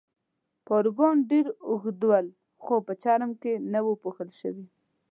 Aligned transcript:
پاروګان 0.67 1.15
ډېر 1.29 1.45
اوږد 1.67 2.01
ول، 2.09 2.27
خو 2.63 2.75
په 2.85 2.93
چرم 3.03 3.31
کې 3.41 3.53
نه 3.73 3.79
وو 3.85 3.93
پوښل 4.03 4.29
شوي. 4.39 4.65